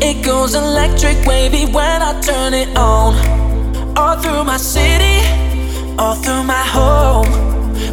It 0.00 0.24
goes 0.24 0.54
electric 0.54 1.24
wavy 1.26 1.66
when 1.66 2.02
I 2.02 2.18
turn 2.20 2.54
it 2.54 2.76
on. 2.76 3.14
All 3.96 4.16
through 4.16 4.44
my 4.44 4.56
city, 4.56 5.18
all 5.98 6.14
through 6.14 6.44
my 6.44 6.64
home. 6.76 7.28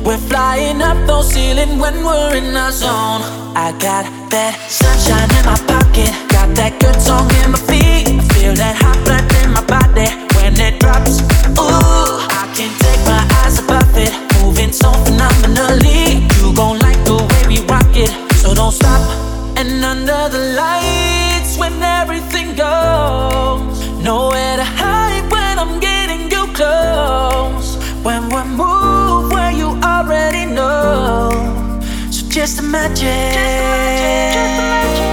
We're 0.03 0.17
flying 0.17 0.81
up 0.81 0.97
those 1.07 1.31
ceilings 1.33 1.81
when 1.81 2.03
we're 2.05 2.35
in 2.35 2.55
our 2.55 2.71
zone. 2.71 3.21
I 3.57 3.71
got 3.79 4.05
that 4.29 4.53
sunshine 4.69 5.29
in 5.37 5.45
my 5.45 5.57
pocket, 5.65 6.13
got 6.29 6.53
that 6.55 6.77
good 6.79 7.01
song 7.01 7.25
in 7.41 7.51
my 7.51 7.59
feet. 7.65 8.21
Feel 8.33 8.53
that 8.53 8.75
hot 8.77 9.01
blood 9.05 9.25
in 9.41 9.49
my 9.57 9.65
body 9.65 10.05
when 10.37 10.53
it 10.61 10.79
drops. 10.79 11.21
Ooh, 11.57 12.21
I 12.29 12.45
can't 12.53 12.75
take 12.85 13.01
my 13.09 13.25
eyes 13.41 13.57
above 13.57 13.97
it, 13.97 14.13
moving 14.41 14.71
so 14.71 14.93
phenomenally. 15.05 16.21
You 16.37 16.53
gon' 16.53 16.77
like 16.79 17.01
the 17.05 17.17
way 17.17 17.41
we 17.49 17.65
rock 17.65 17.89
it, 17.97 18.13
so 18.37 18.53
don't 18.53 18.71
stop. 18.71 19.24
Just 32.45 32.59
imagine. 32.59 33.07
Just 33.07 34.59
imagine, 34.59 35.09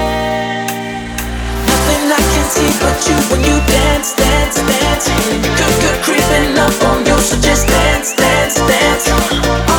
Nothing 1.66 2.12
I 2.12 2.20
can 2.28 2.44
see 2.52 2.70
but 2.78 2.98
you 3.08 3.16
when 3.30 3.40
you 3.40 3.56
dance, 3.72 4.12
dance, 4.12 4.56
dance. 4.56 5.08
Good, 5.56 5.74
good 5.80 5.98
creeping 6.04 6.58
up 6.58 6.76
on 6.84 7.06
you, 7.06 7.18
so 7.20 7.40
just 7.40 7.68
dance, 7.68 8.12
dance, 8.14 8.56
dance. 8.56 9.71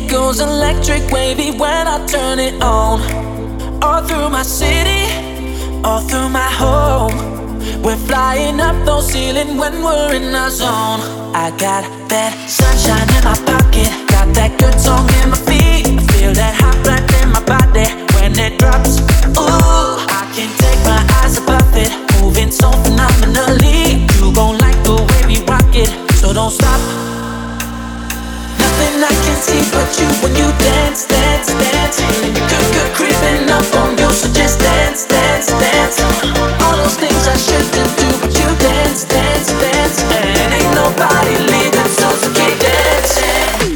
Goes 0.00 0.40
electric 0.40 1.10
wavy 1.10 1.50
when 1.50 1.86
I 1.86 2.04
turn 2.06 2.38
it 2.38 2.62
on. 2.62 3.00
All 3.82 4.02
through 4.02 4.30
my 4.30 4.42
city, 4.42 5.04
all 5.84 6.00
through 6.00 6.30
my 6.30 6.50
home. 6.62 7.14
We're 7.82 8.02
flying 8.08 8.60
up 8.60 8.76
those 8.86 9.12
ceilings 9.12 9.58
when 9.60 9.82
we're 9.82 10.14
in 10.14 10.34
our 10.34 10.50
zone. 10.50 11.00
I 11.34 11.50
got 11.58 11.84
that 12.08 12.32
sunshine 12.48 13.08
in 13.16 13.24
my 13.24 13.36
pocket, 13.44 13.90
got 14.08 14.32
that 14.34 14.56
good 14.58 14.78
song 14.80 15.06
in 15.20 15.30
my 15.30 15.40
feet. 15.48 15.84
Feel 16.12 16.32
that 16.32 16.54
hot 16.54 16.78
blood 16.84 17.04
in 17.20 17.28
my 17.36 17.42
body 17.44 17.88
when 18.16 18.32
it 18.38 18.58
drops. 18.58 19.00
Ooh, 19.36 19.98
I 20.08 20.24
can't 20.34 20.54
take 20.58 20.80
my 20.88 21.02
eyes 21.20 21.36
above 21.36 21.76
it, 21.76 21.92
moving 22.22 22.50
so 22.50 22.70
phenomenally. 22.84 24.06
You 24.16 24.32
gon' 24.32 24.56
like 24.58 24.78
the 24.84 24.96
way 24.96 25.20
we 25.28 25.44
rock 25.44 25.74
it, 25.74 25.90
so 26.16 26.32
don't 26.32 26.50
stop 26.50 27.11
nobody 40.92 41.36
leaving, 41.50 41.90
so, 41.98 42.08
so 42.10 42.28
keep 42.32 42.58
dancing. 42.58 43.71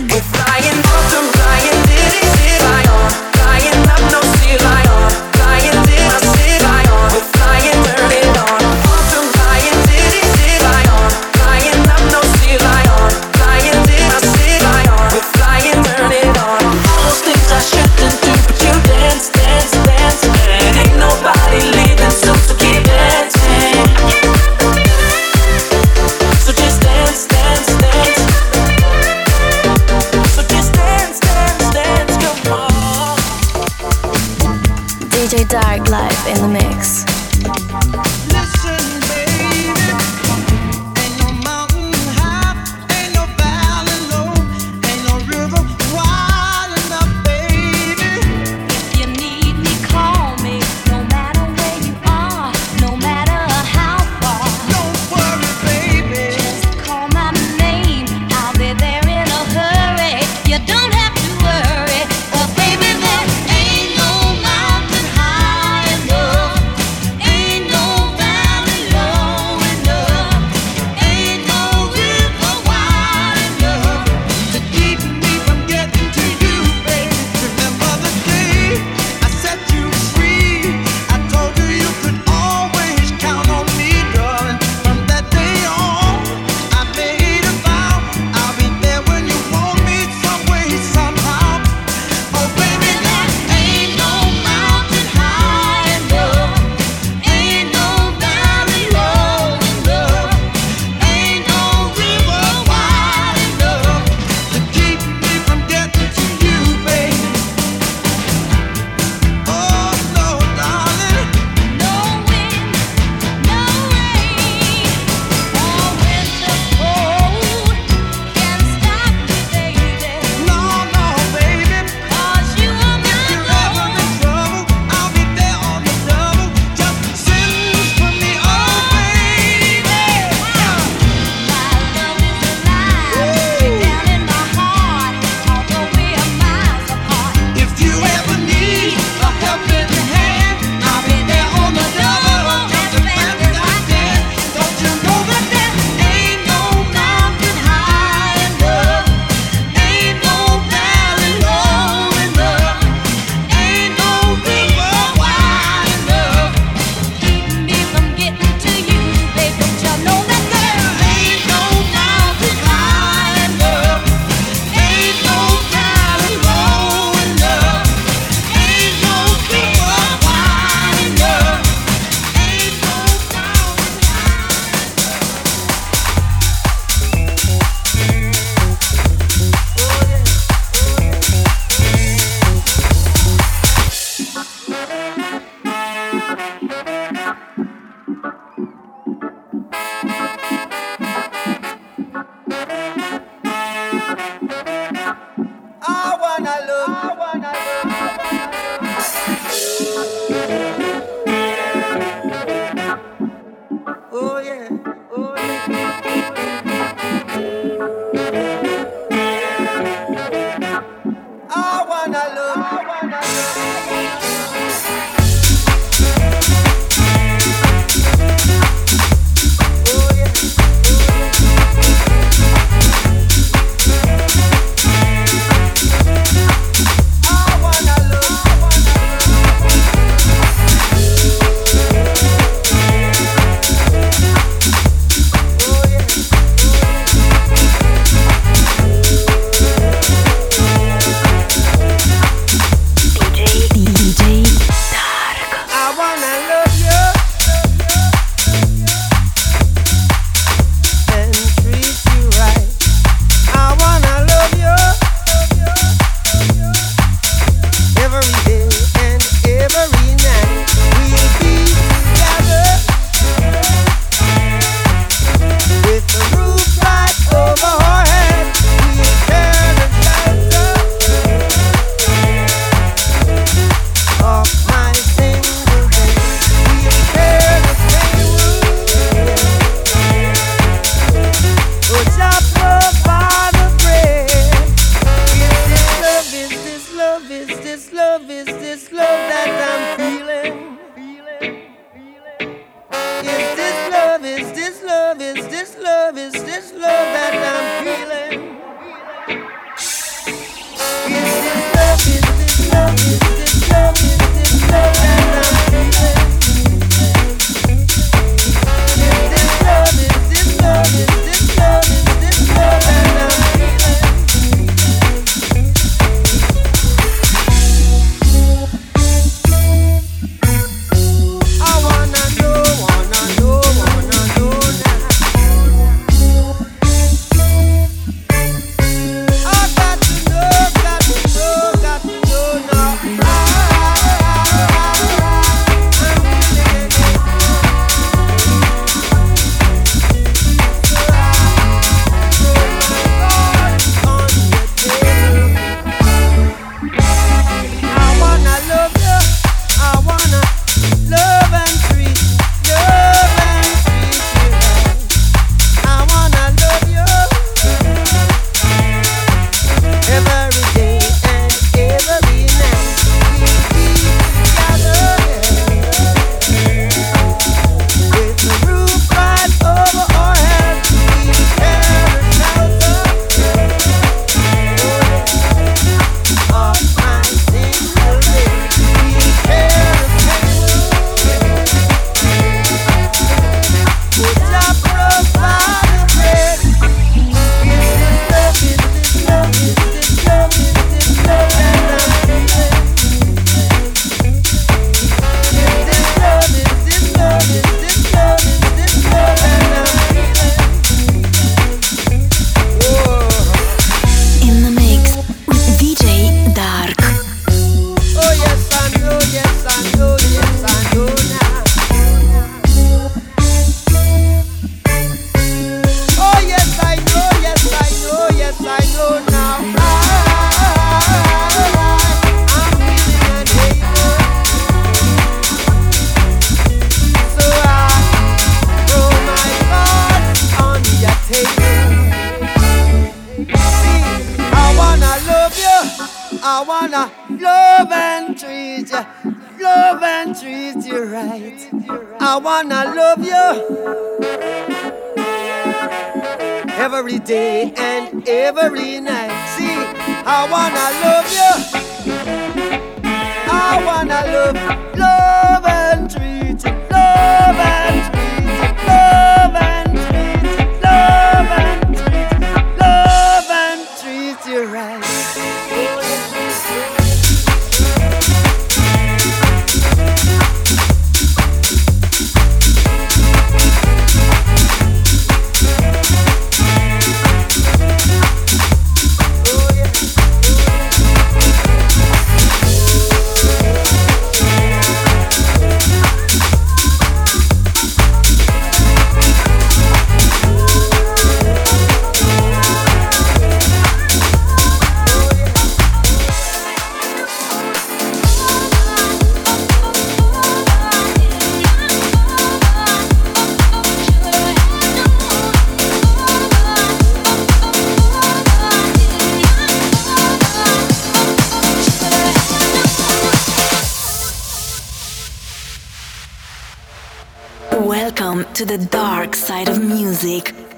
Yourself 518.65 520.76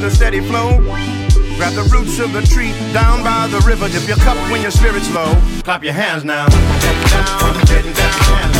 with 0.00 0.12
a 0.12 0.16
steady 0.16 0.40
flow. 0.40 0.78
Grab 1.56 1.74
the 1.74 1.88
roots 1.92 2.18
of 2.20 2.32
the 2.32 2.40
tree 2.42 2.72
down 2.92 3.22
by 3.22 3.46
the 3.48 3.60
river. 3.66 3.88
Dip 3.88 4.06
your 4.08 4.16
cup 4.18 4.36
when 4.50 4.62
your 4.62 4.70
spirit's 4.70 5.12
low. 5.12 5.36
Clap 5.62 5.84
your 5.84 5.92
hands 5.92 6.24
now. 6.24 6.48
Get 6.48 7.10
down, 7.10 7.54
get 7.66 7.84
down, 7.84 8.52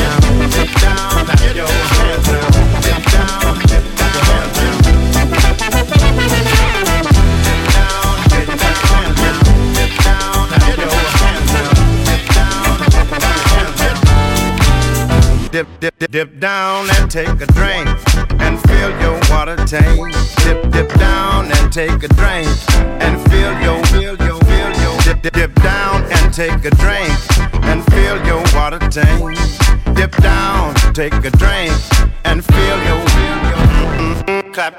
get 0.50 0.68
down, 0.81 1.24
clap 1.24 1.57
your 1.57 1.66
hands 1.66 2.29
now. 2.29 2.50
Get 2.81 3.03
down, 3.12 3.59
get 3.66 3.85
down, 3.96 4.26
get 4.26 4.35
down. 4.37 4.81
dip, 15.50 15.66
dip, 15.81 15.98
dip, 15.98 16.11
dip 16.11 16.38
down 16.38 16.88
and 16.96 17.11
take 17.11 17.29
a 17.29 17.46
drink 17.46 17.88
and 18.40 18.61
fill 18.62 18.90
your 19.00 19.19
water 19.30 19.56
tank. 19.64 20.14
Dip, 20.44 20.70
dip 20.70 20.92
down 20.98 21.50
and 21.52 21.72
take 21.72 22.02
a 22.02 22.08
drink 22.08 22.48
and 23.00 23.20
fill 23.30 23.54
your, 23.62 23.82
fill 23.86 24.16
your, 24.26 24.38
fill 24.40 24.72
your. 24.82 24.98
Dip, 25.00 25.22
dip, 25.22 25.32
dip 25.32 25.54
down 25.62 26.02
and 26.12 26.34
take 26.34 26.64
a 26.64 26.70
drink 26.82 27.10
and 27.64 27.84
fill 27.92 28.18
your 28.26 28.42
water 28.54 28.78
tank. 28.90 29.38
Dip 29.94 30.14
down, 30.16 30.74
take 30.92 31.14
a 31.14 31.30
drink 31.30 31.72
and 32.24 32.44
fill 32.44 32.78
your 32.88 33.00
mm-hmm, 33.06 34.52
clap. 34.52 34.74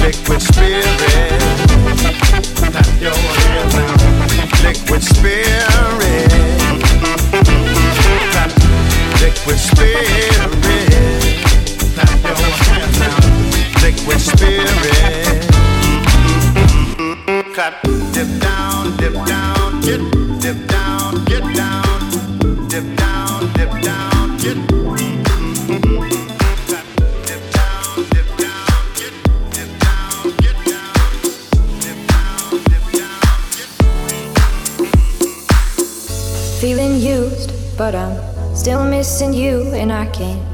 Liquid 0.00 0.40
spirit, 0.42 0.84
clap 2.72 2.88
your 3.00 3.14
hands 3.14 3.74
now. 3.74 3.94
Liquid 4.64 5.02
spirit, 5.02 6.30
clap. 8.32 8.50
Liquid 9.20 9.58
spirit, 9.58 10.54
clap 11.94 12.22
your 12.24 12.36
hands 12.64 12.98
now. 12.98 13.53
Liquid 13.82 14.20
spirit, 14.20 14.70
clap. 17.54 17.82
Dip 18.12 18.40
down, 18.40 18.96
dip 18.96 19.12
down, 19.26 19.80
get, 19.80 20.00
dip 20.40 20.66
down, 20.68 21.24
get 21.24 21.42
down, 21.54 22.10
dip 22.68 22.96
down, 22.96 23.52
dip 23.54 23.82
down, 23.82 24.38
get. 24.38 24.74
feeling 36.64 36.98
used, 36.98 37.52
but 37.76 37.94
I'm 37.94 38.16
still 38.56 38.82
missing 38.88 39.34
you, 39.34 39.74
and 39.74 39.92
I 39.92 40.06
can't 40.06 40.53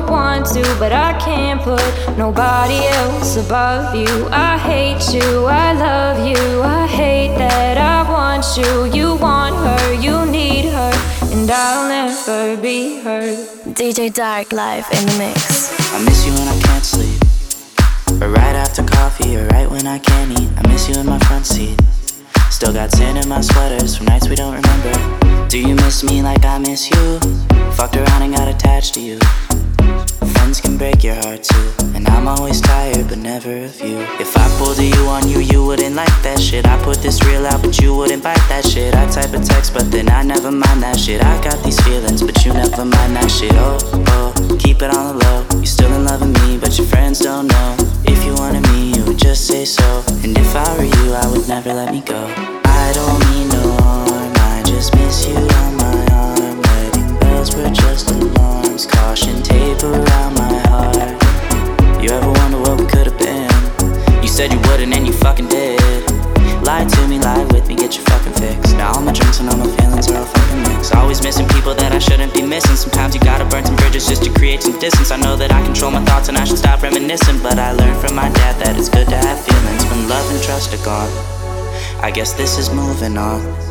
want 0.41 0.55
to, 0.55 0.75
but 0.79 0.91
I 0.91 1.13
can't 1.19 1.61
put 1.61 2.17
nobody 2.17 2.85
else 2.87 3.37
above 3.37 3.95
you. 3.95 4.27
I 4.31 4.57
hate 4.57 5.13
you, 5.13 5.45
I 5.45 5.73
love 5.73 6.27
you, 6.27 6.61
I 6.61 6.87
hate 6.87 7.35
that 7.37 7.77
I 7.77 8.09
want 8.09 8.45
you. 8.57 8.85
You 8.85 9.15
want 9.15 9.55
her, 9.55 9.93
you 9.93 10.25
need 10.25 10.65
her, 10.65 10.91
and 11.33 11.49
I'll 11.49 11.87
never 11.87 12.59
be 12.59 13.01
her. 13.01 13.21
DJ 13.73 14.13
Dark 14.13 14.51
live 14.51 14.85
in 14.91 15.05
the 15.05 15.17
mix. 15.17 15.93
I 15.93 16.03
miss 16.03 16.25
you 16.25 16.33
when 16.33 16.47
I 16.47 16.59
can't 16.61 16.83
sleep, 16.83 17.21
or 18.21 18.29
right 18.29 18.55
after 18.55 18.83
coffee, 18.83 19.35
or 19.37 19.45
right 19.47 19.69
when 19.69 19.85
I 19.85 19.99
can't 19.99 20.31
eat. 20.39 20.49
I 20.57 20.67
miss 20.67 20.89
you 20.89 20.95
in 20.99 21.05
my 21.05 21.19
front 21.19 21.45
seat. 21.45 21.79
Still 22.49 22.73
got 22.73 22.91
sand 22.91 23.17
in 23.17 23.29
my 23.29 23.41
sweaters 23.41 23.97
from 23.97 24.07
nights 24.07 24.27
we 24.27 24.35
don't 24.35 24.55
remember. 24.55 25.47
Do 25.49 25.59
you 25.59 25.75
miss 25.75 26.03
me 26.03 26.21
like 26.21 26.43
I 26.45 26.57
miss 26.57 26.89
you? 26.89 27.19
Fucked 27.73 27.97
around 27.97 28.21
and 28.23 28.35
got 28.35 28.47
attached 28.47 28.93
to 28.95 29.01
you. 29.01 29.19
Friends 30.41 30.59
can 30.59 30.75
break 30.75 31.03
your 31.03 31.13
heart 31.13 31.43
too. 31.43 31.71
And 31.93 32.07
I'm 32.07 32.27
always 32.27 32.61
tired, 32.61 33.07
but 33.07 33.19
never 33.19 33.55
of 33.63 33.79
you. 33.79 33.99
If 34.19 34.35
I 34.35 34.49
pulled 34.57 34.79
you 34.79 35.05
on 35.05 35.29
you, 35.29 35.39
you 35.39 35.63
wouldn't 35.63 35.95
like 35.95 36.17
that 36.23 36.39
shit. 36.39 36.65
I 36.65 36.83
put 36.83 36.97
this 36.97 37.23
real 37.23 37.45
out, 37.45 37.61
but 37.61 37.79
you 37.79 37.95
wouldn't 37.95 38.23
bite 38.23 38.43
that 38.49 38.65
shit. 38.65 38.95
I 38.95 39.07
type 39.07 39.33
a 39.33 39.39
text, 39.39 39.71
but 39.71 39.91
then 39.91 40.09
I 40.09 40.23
never 40.23 40.51
mind 40.51 40.81
that 40.81 40.99
shit. 40.99 41.23
I 41.23 41.39
got 41.43 41.63
these 41.63 41.79
feelings, 41.81 42.23
but 42.23 42.43
you 42.43 42.53
never 42.53 42.83
mind 42.83 43.15
that 43.17 43.29
shit. 43.29 43.53
Oh, 43.53 43.77
oh, 44.07 44.57
keep 44.57 44.81
it 44.81 44.89
on 44.89 45.15
the 45.15 45.23
low. 45.23 45.45
You're 45.57 45.65
still 45.67 45.93
in 45.93 46.05
love 46.05 46.21
with 46.21 46.33
me, 46.41 46.57
but 46.57 46.75
your 46.75 46.87
friends 46.87 47.19
don't 47.19 47.45
know. 47.45 47.77
If 48.05 48.25
you 48.25 48.33
wanted 48.33 48.67
me, 48.73 48.97
you 48.97 49.05
would 49.05 49.19
just 49.19 49.45
say 49.45 49.63
so. 49.63 50.03
And 50.23 50.35
if 50.35 50.55
I 50.55 50.65
were 50.75 50.83
you, 50.83 51.13
I 51.13 51.27
would 51.29 51.47
never 51.47 51.71
let 51.71 51.93
me 51.93 52.01
go. 52.01 52.19
I 52.65 52.91
don't 52.97 53.19
mean 53.29 53.47
no 53.49 53.77
harm, 53.83 54.33
I 54.35 54.63
just 54.65 54.95
miss 54.95 55.27
you 55.27 55.35
on 55.37 55.77
my 55.77 56.07
arm. 56.17 56.61
Wedding 56.65 57.19
bells 57.19 57.55
were 57.55 57.69
just 57.69 58.09
caution 58.79 59.43
tape 59.43 59.83
around 59.83 60.33
my 60.35 60.59
heart. 60.69 62.01
You 62.01 62.09
ever 62.09 62.31
wonder 62.31 62.57
what 62.57 62.79
we 62.79 62.87
could 62.87 63.05
have 63.05 63.19
been? 63.19 63.51
You 64.23 64.29
said 64.29 64.51
you 64.51 64.59
wouldn't, 64.71 64.95
and 64.95 65.05
you 65.05 65.13
fucking 65.13 65.47
did. 65.47 65.79
Lie 66.63 66.85
to 66.85 67.07
me, 67.07 67.19
lie 67.19 67.43
with 67.51 67.67
me, 67.67 67.75
get 67.75 67.95
your 67.95 68.05
fucking 68.05 68.33
fix. 68.33 68.71
Now 68.73 68.93
all 68.93 69.01
my 69.01 69.11
drinks 69.11 69.39
and 69.39 69.49
all 69.49 69.57
my 69.57 69.67
feelings 69.75 70.09
are 70.09 70.17
all 70.17 70.25
fucking 70.25 70.63
mixed. 70.63 70.95
Always 70.95 71.21
missing 71.21 71.47
people 71.49 71.75
that 71.75 71.91
I 71.91 71.99
shouldn't 71.99 72.33
be 72.33 72.41
missing. 72.41 72.75
Sometimes 72.75 73.13
you 73.13 73.19
gotta 73.21 73.45
burn 73.45 73.65
some 73.65 73.75
bridges 73.75 74.07
just 74.07 74.23
to 74.23 74.33
create 74.33 74.63
some 74.63 74.79
distance. 74.79 75.11
I 75.11 75.17
know 75.17 75.35
that 75.35 75.51
I 75.51 75.61
control 75.63 75.91
my 75.91 76.03
thoughts 76.05 76.29
and 76.29 76.37
I 76.37 76.45
should 76.45 76.59
stop 76.59 76.81
reminiscing. 76.81 77.41
But 77.43 77.59
I 77.59 77.73
learned 77.73 77.99
from 77.99 78.15
my 78.15 78.29
dad 78.29 78.55
that 78.63 78.77
it's 78.77 78.89
good 78.89 79.09
to 79.09 79.17
have 79.17 79.43
feelings 79.43 79.83
when 79.85 80.07
love 80.07 80.31
and 80.31 80.41
trust 80.43 80.73
are 80.73 80.85
gone. 80.85 81.11
I 82.01 82.09
guess 82.09 82.33
this 82.33 82.57
is 82.57 82.71
moving 82.71 83.17
on. 83.17 83.70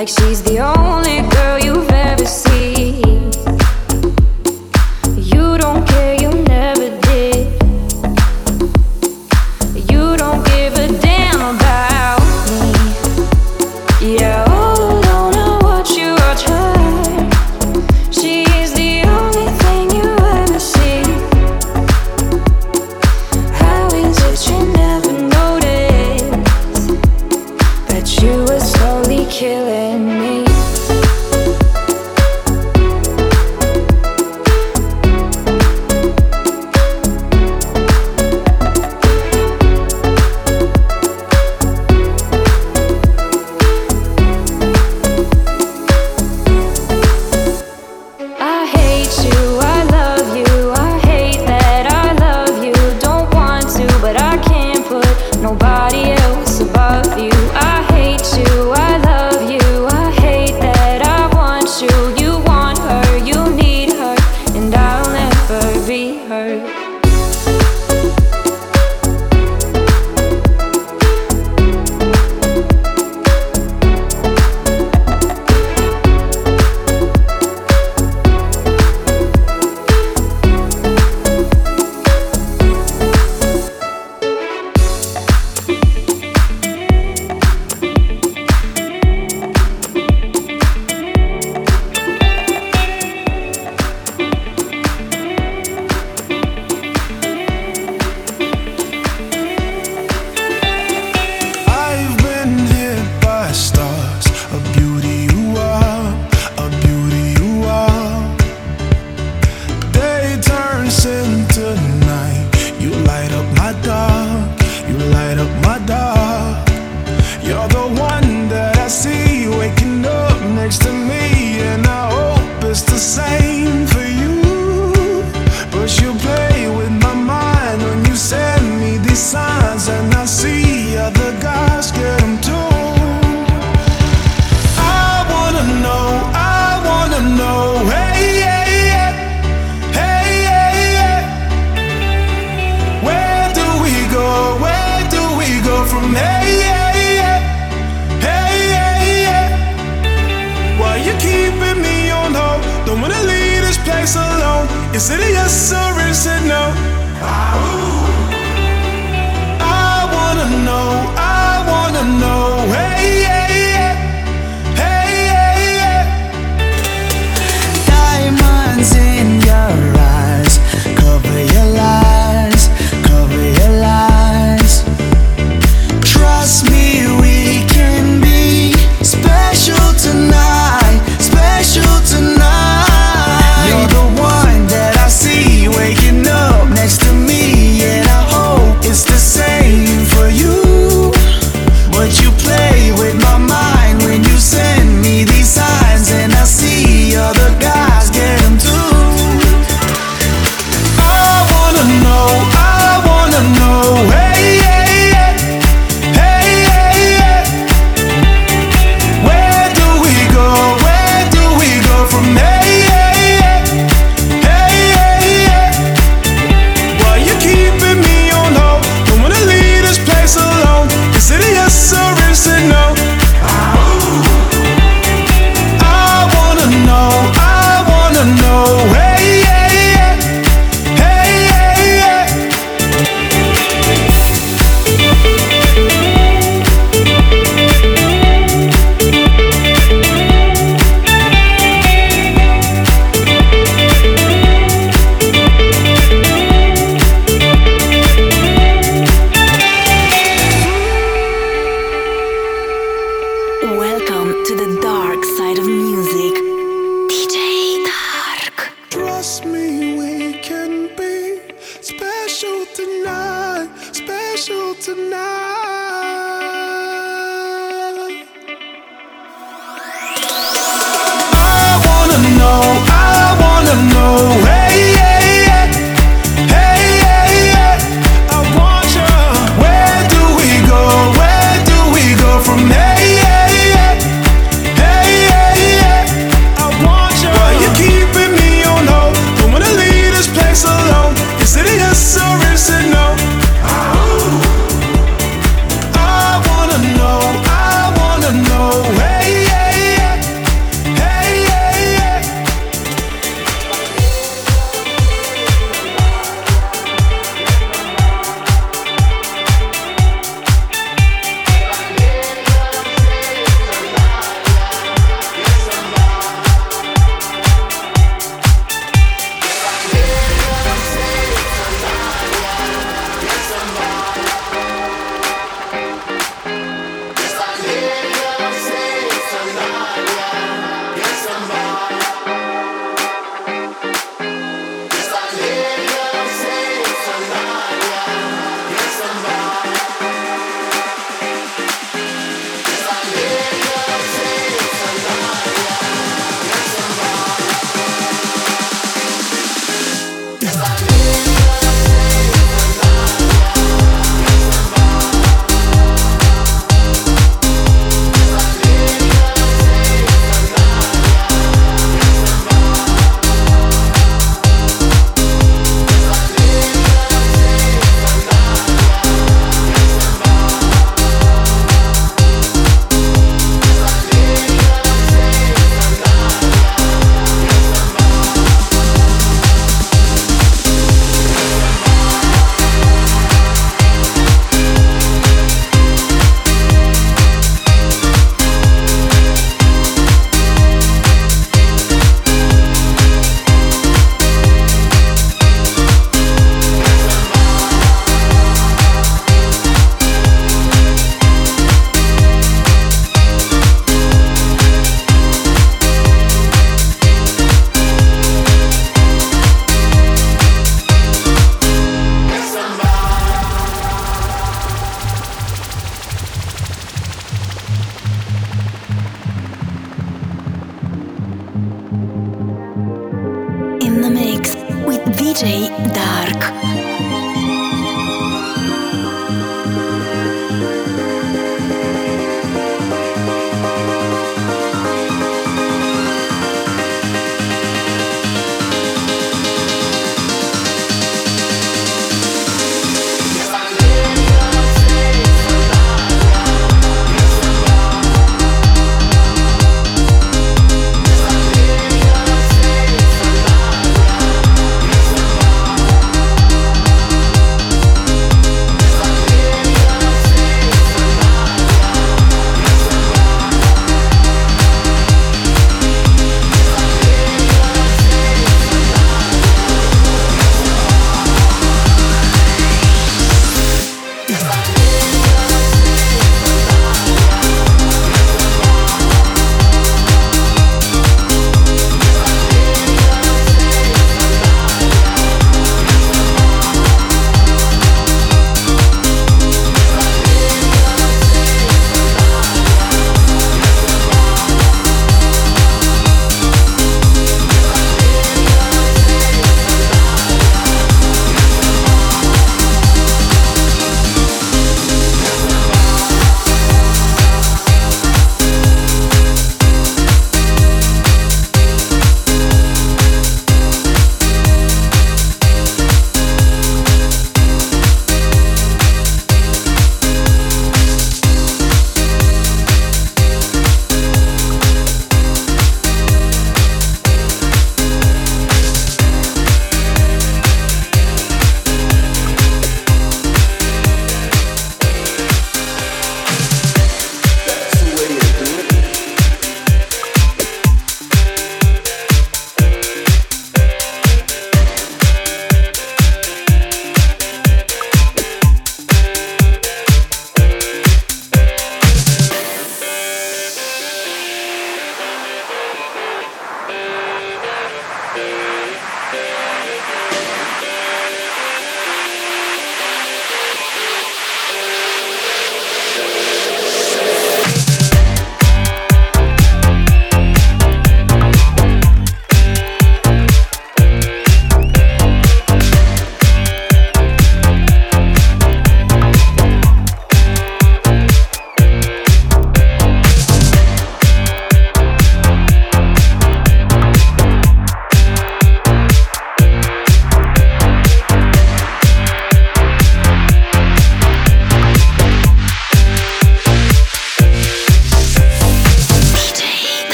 like 0.00 0.08
she's 0.08 0.42
the 0.42 0.58
only 0.58 1.19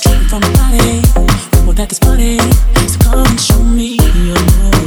dream 0.00 0.24
from 0.28 0.40
my 0.40 0.52
body. 0.52 1.02
Know 1.64 1.72
that 1.72 1.88
it's 1.90 1.98
funny. 1.98 2.38
So 2.88 2.98
come 3.00 3.26
and 3.26 3.40
show 3.40 3.62
me 3.62 3.98
your 4.26 4.34
love. 4.34 4.79